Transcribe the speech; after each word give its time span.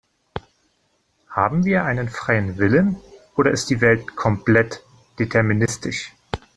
Haben 1.29 1.63
wir 1.63 1.85
einen 1.85 2.09
freien 2.09 2.57
Willen 2.57 2.97
oder 3.35 3.51
ist 3.51 3.69
die 3.69 3.81
Welt 3.81 4.15
komplett 4.15 4.83
deterministisch? 5.19 6.15